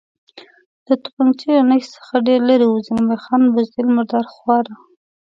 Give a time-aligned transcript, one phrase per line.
[0.87, 4.73] د تفنګچې له نښې څخه ډېر لرې و، زلمی خان: بزدل، مرادرخواره.